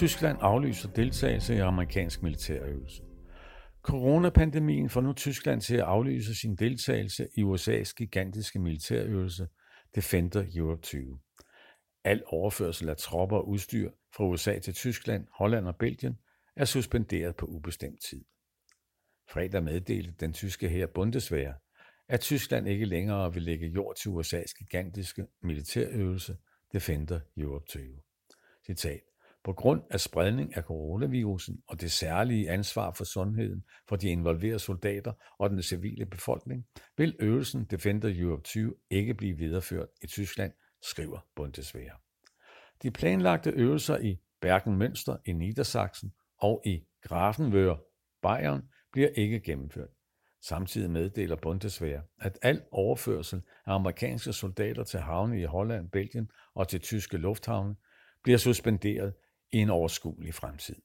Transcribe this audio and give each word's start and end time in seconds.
Tyskland 0.00 0.38
aflyser 0.40 0.88
deltagelse 0.88 1.54
i 1.54 1.58
amerikansk 1.58 2.22
militærøvelse. 2.22 3.02
Coronapandemien 3.82 4.90
får 4.90 5.00
nu 5.00 5.12
Tyskland 5.12 5.60
til 5.60 5.74
at 5.74 5.82
aflyse 5.82 6.34
sin 6.34 6.56
deltagelse 6.56 7.28
i 7.36 7.42
USA's 7.42 7.94
gigantiske 7.96 8.58
militærøvelse 8.58 9.48
Defender 9.94 10.44
Europe 10.54 10.82
20. 10.82 11.18
Al 12.04 12.22
overførsel 12.26 12.88
af 12.88 12.96
tropper 12.96 13.36
og 13.36 13.48
udstyr 13.48 13.90
fra 14.14 14.24
USA 14.24 14.58
til 14.58 14.74
Tyskland, 14.74 15.26
Holland 15.32 15.68
og 15.68 15.76
Belgien 15.76 16.18
er 16.56 16.64
suspenderet 16.64 17.36
på 17.36 17.46
ubestemt 17.46 18.02
tid. 18.10 18.24
Fredag 19.30 19.62
meddelte 19.62 20.14
den 20.20 20.32
tyske 20.32 20.68
her 20.68 20.86
Bundeswehr, 20.86 21.52
at 22.08 22.20
Tyskland 22.20 22.68
ikke 22.68 22.84
længere 22.84 23.34
vil 23.34 23.42
lægge 23.42 23.66
jord 23.66 23.96
til 23.96 24.08
USA's 24.08 24.54
gigantiske 24.58 25.26
militærøvelse 25.42 26.36
Defender 26.72 27.20
Europe 27.36 27.66
20. 27.68 27.84
Citat. 28.66 29.09
På 29.44 29.52
grund 29.52 29.82
af 29.90 30.00
spredning 30.00 30.56
af 30.56 30.62
coronavirusen 30.62 31.62
og 31.66 31.80
det 31.80 31.92
særlige 31.92 32.50
ansvar 32.50 32.92
for 32.92 33.04
sundheden 33.04 33.64
for 33.88 33.96
de 33.96 34.08
involverede 34.08 34.58
soldater 34.58 35.12
og 35.38 35.50
den 35.50 35.62
civile 35.62 36.06
befolkning, 36.06 36.66
vil 36.96 37.16
øvelsen 37.18 37.64
Defender 37.64 38.12
Europe 38.16 38.42
20 38.42 38.74
ikke 38.90 39.14
blive 39.14 39.36
videreført 39.36 39.88
i 40.02 40.06
Tyskland, 40.06 40.52
skriver 40.82 41.18
Bundeswehr. 41.36 41.92
De 42.82 42.90
planlagte 42.90 43.50
øvelser 43.50 43.98
i 43.98 44.18
Bergen-Münster 44.46 45.16
i 45.26 45.32
Niedersachsen 45.32 46.12
og 46.38 46.62
i 46.66 46.84
Grafenwöhr, 47.06 47.76
Bayern, 48.22 48.62
bliver 48.92 49.08
ikke 49.08 49.40
gennemført. 49.40 49.90
Samtidig 50.42 50.90
meddeler 50.90 51.36
Bundeswehr, 51.36 52.00
at 52.20 52.38
al 52.42 52.62
overførsel 52.70 53.42
af 53.66 53.74
amerikanske 53.74 54.32
soldater 54.32 54.84
til 54.84 55.00
havne 55.00 55.40
i 55.40 55.44
Holland, 55.44 55.90
Belgien 55.90 56.30
og 56.54 56.68
til 56.68 56.80
tyske 56.80 57.16
lufthavne 57.16 57.76
bliver 58.22 58.38
suspenderet 58.38 59.14
i 59.52 59.58
en 59.58 59.70
overskuelig 59.70 60.34
fremtid. 60.34 60.76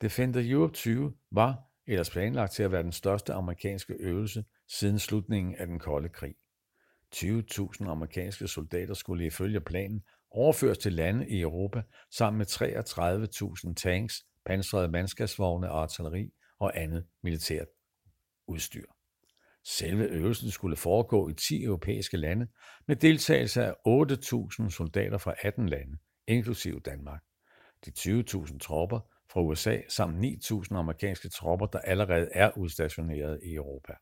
Defender 0.00 0.52
Europe 0.52 0.74
20 0.74 1.14
var 1.30 1.62
ellers 1.86 2.10
planlagt 2.10 2.52
til 2.52 2.62
at 2.62 2.72
være 2.72 2.82
den 2.82 2.92
største 2.92 3.32
amerikanske 3.32 3.92
øvelse 3.92 4.44
siden 4.68 4.98
slutningen 4.98 5.54
af 5.54 5.66
den 5.66 5.78
kolde 5.78 6.08
krig. 6.08 6.34
20.000 7.14 7.88
amerikanske 7.88 8.48
soldater 8.48 8.94
skulle 8.94 9.26
ifølge 9.26 9.60
planen 9.60 10.02
overføres 10.30 10.78
til 10.78 10.92
lande 10.92 11.28
i 11.28 11.40
Europa 11.40 11.82
sammen 12.10 12.38
med 12.38 12.46
33.000 13.66 13.74
tanks, 13.74 14.24
pansrede 14.46 14.88
mandskabsvogne 14.88 15.68
artilleri 15.68 16.32
og 16.58 16.78
andet 16.78 17.06
militært 17.22 17.68
udstyr. 18.46 18.84
Selve 19.64 20.04
øvelsen 20.04 20.50
skulle 20.50 20.76
foregå 20.76 21.28
i 21.28 21.34
10 21.34 21.64
europæiske 21.64 22.16
lande 22.16 22.46
med 22.86 22.96
deltagelse 22.96 23.64
af 23.64 23.72
8.000 23.72 24.70
soldater 24.70 25.18
fra 25.18 25.34
18 25.42 25.68
lande, 25.68 25.98
inklusive 26.26 26.80
Danmark. 26.80 27.25
De 27.86 27.90
20.000 27.90 28.58
tropper 28.58 29.00
fra 29.30 29.42
USA 29.42 29.80
samt 29.88 30.24
9.000 30.24 30.76
amerikanske 30.76 31.28
tropper, 31.28 31.66
der 31.66 31.78
allerede 31.78 32.28
er 32.32 32.58
udstationeret 32.58 33.40
i 33.42 33.54
Europa. 33.54 33.92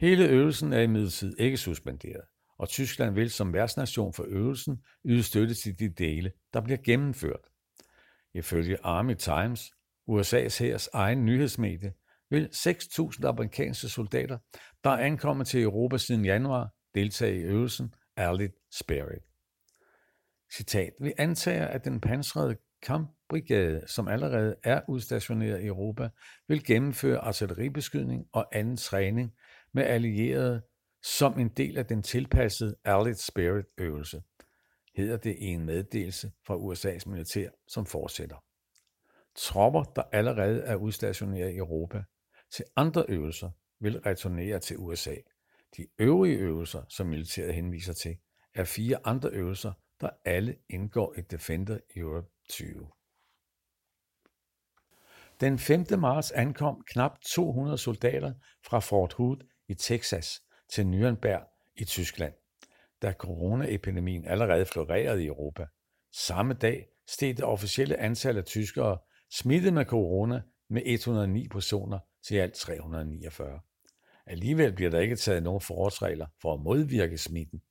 Hele 0.00 0.28
øvelsen 0.28 0.72
er 0.72 0.80
imidlertid 0.80 1.38
ikke 1.38 1.56
suspenderet, 1.56 2.24
og 2.58 2.68
Tyskland 2.68 3.14
vil 3.14 3.30
som 3.30 3.52
værtsnation 3.52 4.12
for 4.12 4.24
øvelsen 4.28 4.84
yde 5.04 5.22
støtte 5.22 5.54
til 5.54 5.78
de 5.78 5.88
dele, 5.88 6.32
der 6.52 6.60
bliver 6.60 6.78
gennemført. 6.84 7.48
Ifølge 8.34 8.78
Army 8.82 9.14
Times, 9.14 9.72
USA's 10.10 10.58
hærs 10.64 10.88
egen 10.92 11.24
nyhedsmedie, 11.24 11.92
vil 12.30 12.48
6.000 12.54 13.26
amerikanske 13.26 13.88
soldater, 13.88 14.38
der 14.84 14.90
er 14.90 15.06
ankommet 15.06 15.46
til 15.46 15.62
Europa 15.62 15.98
siden 15.98 16.24
januar, 16.24 16.74
deltage 16.94 17.36
i 17.36 17.42
øvelsen 17.42 17.94
Allied 18.16 18.50
Spirit. 18.72 19.33
Citat, 20.52 20.92
vi 21.00 21.12
antager, 21.18 21.66
at 21.66 21.84
den 21.84 22.00
pansrede 22.00 22.56
kampbrigade, 22.82 23.82
som 23.86 24.08
allerede 24.08 24.56
er 24.62 24.80
udstationeret 24.88 25.62
i 25.62 25.66
Europa, 25.66 26.08
vil 26.48 26.64
gennemføre 26.64 27.18
artilleribeskydning 27.18 28.26
og 28.32 28.48
anden 28.52 28.76
træning 28.76 29.34
med 29.72 29.84
allierede 29.84 30.62
som 31.02 31.38
en 31.38 31.48
del 31.48 31.78
af 31.78 31.86
den 31.86 32.02
tilpassede 32.02 32.76
Allied 32.84 33.14
Spirit 33.14 33.66
øvelse, 33.78 34.22
hedder 34.96 35.16
det 35.16 35.36
i 35.38 35.44
en 35.44 35.64
meddelelse 35.64 36.32
fra 36.46 36.56
USA's 36.56 37.10
militær, 37.10 37.48
som 37.68 37.86
fortsætter. 37.86 38.36
Tropper, 39.34 39.82
der 39.82 40.02
allerede 40.12 40.60
er 40.60 40.76
udstationeret 40.76 41.52
i 41.52 41.56
Europa, 41.56 42.02
til 42.50 42.64
andre 42.76 43.04
øvelser 43.08 43.50
vil 43.80 44.00
returnere 44.00 44.58
til 44.58 44.78
USA. 44.78 45.14
De 45.76 45.86
øvrige 45.98 46.36
øvelser, 46.36 46.82
som 46.88 47.06
militæret 47.06 47.54
henviser 47.54 47.92
til, 47.92 48.16
er 48.54 48.64
fire 48.64 48.98
andre 49.04 49.30
øvelser, 49.30 49.72
der 50.04 50.10
alle 50.24 50.56
indgår 50.68 51.14
i 51.18 51.20
Defender 51.20 51.78
Europe 51.96 52.28
20. 52.48 52.88
Den 55.40 55.58
5. 55.58 55.86
marts 55.98 56.32
ankom 56.32 56.84
knap 56.86 57.20
200 57.20 57.78
soldater 57.78 58.32
fra 58.66 58.78
Fort 58.78 59.12
Hood 59.12 59.36
i 59.68 59.74
Texas 59.74 60.42
til 60.68 60.82
Nürnberg 60.82 61.72
i 61.76 61.84
Tyskland, 61.84 62.34
da 63.02 63.12
coronaepidemien 63.12 64.24
allerede 64.24 64.66
florerede 64.66 65.22
i 65.24 65.26
Europa. 65.26 65.66
Samme 66.12 66.54
dag 66.54 66.88
steg 67.08 67.36
det 67.36 67.44
officielle 67.44 67.96
antal 67.96 68.36
af 68.38 68.44
tyskere 68.44 68.98
smittet 69.30 69.74
med 69.74 69.84
corona 69.84 70.42
med 70.68 70.82
109 70.84 71.48
personer 71.48 71.98
til 72.22 72.36
alt 72.36 72.54
349. 72.54 73.60
Alligevel 74.26 74.72
bliver 74.72 74.90
der 74.90 75.00
ikke 75.00 75.16
taget 75.16 75.42
nogen 75.42 75.60
forholdsregler 75.60 76.26
for 76.42 76.54
at 76.54 76.60
modvirke 76.60 77.18
smitten, 77.18 77.62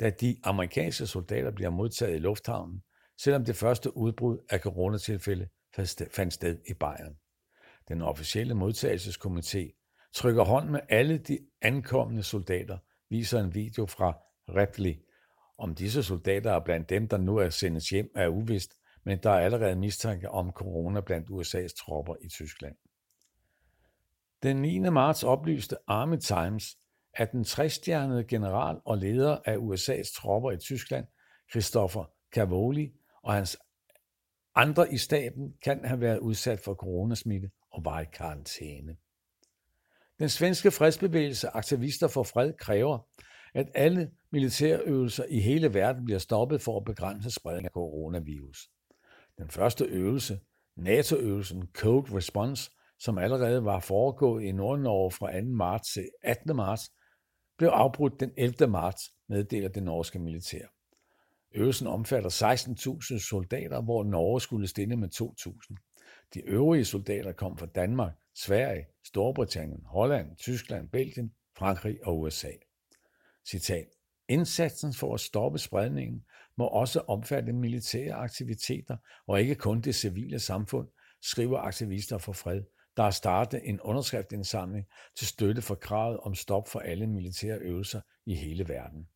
da 0.00 0.10
de 0.10 0.36
amerikanske 0.44 1.06
soldater 1.06 1.50
bliver 1.50 1.70
modtaget 1.70 2.14
i 2.16 2.18
lufthavnen, 2.18 2.82
selvom 3.20 3.44
det 3.44 3.56
første 3.56 3.96
udbrud 3.96 4.38
af 4.50 4.60
coronatilfælde 4.60 5.48
fandt 6.10 6.32
sted 6.32 6.58
i 6.68 6.74
Bayern. 6.74 7.16
Den 7.88 8.02
officielle 8.02 8.54
modtagelseskomité 8.54 9.78
trykker 10.14 10.44
hånd 10.44 10.68
med 10.68 10.80
alle 10.88 11.18
de 11.18 11.38
ankommende 11.62 12.22
soldater, 12.22 12.78
viser 13.10 13.40
en 13.40 13.54
video 13.54 13.86
fra 13.86 14.18
Ripley. 14.48 14.94
Om 15.58 15.74
disse 15.74 16.02
soldater 16.02 16.52
er 16.52 16.60
blandt 16.64 16.90
dem, 16.90 17.08
der 17.08 17.16
nu 17.16 17.36
er 17.36 17.50
sendt 17.50 17.90
hjem, 17.90 18.10
er 18.14 18.28
uvist, 18.28 18.74
men 19.04 19.18
der 19.22 19.30
er 19.30 19.40
allerede 19.40 19.76
mistanke 19.76 20.30
om 20.30 20.50
corona 20.50 21.00
blandt 21.00 21.30
USA's 21.30 21.84
tropper 21.84 22.14
i 22.22 22.28
Tyskland. 22.28 22.76
Den 24.42 24.62
9. 24.62 24.78
marts 24.78 25.24
oplyste 25.24 25.76
Army 25.86 26.16
Times, 26.16 26.76
af 27.18 27.28
den 27.28 27.44
trestjernede 27.44 28.24
general 28.24 28.76
og 28.84 28.98
leder 28.98 29.38
af 29.44 29.56
USA's 29.56 30.14
tropper 30.16 30.50
i 30.50 30.56
Tyskland, 30.56 31.06
Christopher 31.50 32.10
Cavoli, 32.34 32.92
og 33.22 33.34
hans 33.34 33.58
andre 34.54 34.92
i 34.92 34.98
staben 34.98 35.54
kan 35.64 35.84
have 35.84 36.00
været 36.00 36.18
udsat 36.18 36.60
for 36.60 36.74
coronasmitte 36.74 37.50
og 37.70 37.84
var 37.84 38.00
i 38.00 38.04
karantæne. 38.12 38.96
Den 40.18 40.28
svenske 40.28 40.70
fredsbevægelse 40.70 41.48
Aktivister 41.48 42.08
for 42.08 42.22
Fred 42.22 42.52
kræver, 42.52 42.98
at 43.54 43.70
alle 43.74 44.10
militærøvelser 44.32 45.24
i 45.28 45.40
hele 45.40 45.74
verden 45.74 46.04
bliver 46.04 46.18
stoppet 46.18 46.62
for 46.62 46.76
at 46.76 46.84
begrænse 46.84 47.30
spredning 47.30 47.64
af 47.64 47.70
coronavirus. 47.70 48.70
Den 49.38 49.50
første 49.50 49.84
øvelse, 49.84 50.40
NATO-øvelsen 50.76 51.68
Code 51.74 52.16
Response, 52.16 52.70
som 52.98 53.18
allerede 53.18 53.64
var 53.64 53.80
foregået 53.80 54.44
i 54.44 54.52
Nord-Norge 54.52 55.10
fra 55.10 55.40
2. 55.40 55.46
marts 55.46 55.92
til 55.92 56.08
18. 56.22 56.56
marts, 56.56 56.92
blev 57.58 57.68
afbrudt 57.68 58.20
den 58.20 58.32
11. 58.36 58.66
marts, 58.66 59.12
meddeler 59.28 59.68
det 59.68 59.82
norske 59.82 60.18
militær. 60.18 60.66
Øvelsen 61.54 61.86
omfatter 61.86 62.30
16.000 63.10 63.18
soldater, 63.18 63.80
hvor 63.80 64.04
Norge 64.04 64.40
skulle 64.40 64.66
stille 64.66 64.96
med 64.96 65.08
2.000. 65.14 65.74
De 66.34 66.40
øvrige 66.40 66.84
soldater 66.84 67.32
kom 67.32 67.58
fra 67.58 67.66
Danmark, 67.66 68.12
Sverige, 68.34 68.86
Storbritannien, 69.04 69.82
Holland, 69.84 70.36
Tyskland, 70.36 70.88
Belgien, 70.88 71.32
Frankrig 71.56 72.06
og 72.06 72.20
USA. 72.20 72.50
Citat. 73.48 73.86
Indsatsen 74.28 74.94
for 74.94 75.14
at 75.14 75.20
stoppe 75.20 75.58
spredningen 75.58 76.24
må 76.56 76.66
også 76.66 77.00
omfatte 77.00 77.52
militære 77.52 78.14
aktiviteter 78.14 78.96
og 79.26 79.40
ikke 79.40 79.54
kun 79.54 79.80
det 79.80 79.94
civile 79.94 80.38
samfund, 80.38 80.88
skriver 81.22 81.58
aktivister 81.58 82.18
for 82.18 82.32
fred, 82.32 82.62
der 82.98 83.04
har 83.04 83.10
startet 83.10 83.60
en 83.64 83.80
underskriftindsamling 83.80 84.86
til 85.18 85.26
støtte 85.26 85.62
for 85.62 85.74
kravet 85.74 86.20
om 86.20 86.34
stop 86.34 86.68
for 86.68 86.80
alle 86.80 87.06
militære 87.06 87.58
øvelser 87.58 88.00
i 88.26 88.34
hele 88.34 88.68
verden. 88.68 89.06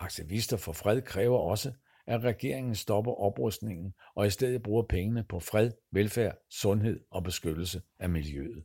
Aktivister 0.00 0.56
for 0.56 0.72
fred 0.72 1.02
kræver 1.02 1.38
også, 1.38 1.72
at 2.06 2.24
regeringen 2.24 2.74
stopper 2.74 3.12
oprustningen 3.12 3.94
og 4.16 4.26
i 4.26 4.30
stedet 4.30 4.62
bruger 4.62 4.82
pengene 4.82 5.24
på 5.28 5.40
fred, 5.40 5.70
velfærd, 5.92 6.36
sundhed 6.50 7.00
og 7.10 7.24
beskyttelse 7.24 7.82
af 7.98 8.08
miljøet. 8.10 8.64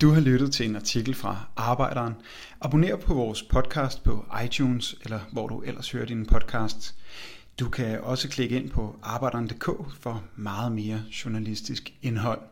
Du 0.00 0.10
har 0.10 0.20
lyttet 0.20 0.52
til 0.52 0.68
en 0.68 0.76
artikel 0.76 1.14
fra 1.14 1.50
Arbejderen. 1.56 2.14
Abonner 2.60 2.96
på 2.96 3.14
vores 3.14 3.42
podcast 3.42 4.04
på 4.04 4.24
iTunes 4.44 4.94
eller 5.02 5.20
hvor 5.32 5.46
du 5.46 5.60
ellers 5.60 5.90
hører 5.90 6.06
din 6.06 6.26
podcast. 6.26 6.94
Du 7.60 7.68
kan 7.68 8.00
også 8.00 8.28
klikke 8.28 8.56
ind 8.56 8.70
på 8.70 8.96
arbejderen.dk 9.02 9.64
for 10.00 10.24
meget 10.36 10.72
mere 10.72 11.02
journalistisk 11.24 11.94
indhold. 12.02 12.51